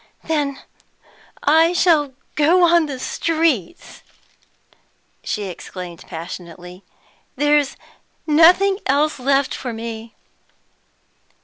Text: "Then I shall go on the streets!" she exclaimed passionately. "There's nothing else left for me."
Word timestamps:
"Then 0.23 0.59
I 1.43 1.73
shall 1.73 2.15
go 2.33 2.63
on 2.63 2.87
the 2.87 2.97
streets!" 2.97 4.01
she 5.23 5.43
exclaimed 5.43 6.05
passionately. 6.07 6.83
"There's 7.35 7.77
nothing 8.25 8.79
else 8.87 9.19
left 9.19 9.53
for 9.53 9.73
me." 9.73 10.15